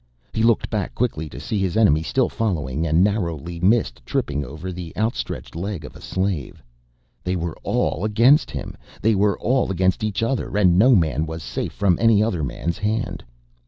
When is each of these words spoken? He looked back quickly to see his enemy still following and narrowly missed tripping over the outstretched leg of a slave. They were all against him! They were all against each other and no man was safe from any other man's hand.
He 0.33 0.41
looked 0.41 0.71
back 0.71 0.95
quickly 0.95 1.29
to 1.29 1.39
see 1.39 1.59
his 1.59 1.77
enemy 1.77 2.01
still 2.01 2.27
following 2.27 2.87
and 2.87 3.03
narrowly 3.03 3.59
missed 3.59 4.01
tripping 4.03 4.43
over 4.43 4.71
the 4.71 4.91
outstretched 4.97 5.55
leg 5.55 5.85
of 5.85 5.95
a 5.95 6.01
slave. 6.01 6.63
They 7.23 7.35
were 7.35 7.55
all 7.61 8.03
against 8.03 8.49
him! 8.49 8.75
They 9.03 9.13
were 9.13 9.37
all 9.37 9.69
against 9.69 10.03
each 10.03 10.23
other 10.23 10.57
and 10.57 10.75
no 10.75 10.95
man 10.95 11.27
was 11.27 11.43
safe 11.43 11.71
from 11.73 11.99
any 12.01 12.23
other 12.23 12.43
man's 12.43 12.79
hand. 12.79 13.23